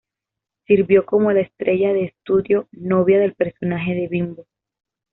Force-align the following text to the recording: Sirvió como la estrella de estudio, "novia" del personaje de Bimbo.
Sirvió 0.65 1.05
como 1.05 1.31
la 1.31 1.41
estrella 1.41 1.93
de 1.93 2.05
estudio, 2.05 2.67
"novia" 2.71 3.19
del 3.19 3.35
personaje 3.35 3.93
de 3.93 4.07
Bimbo. 4.07 4.47